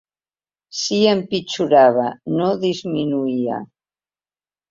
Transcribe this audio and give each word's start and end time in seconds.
Si 0.83 0.95
empitjorava, 1.09 2.07
no 2.39 2.47
disminuïa. 2.63 3.59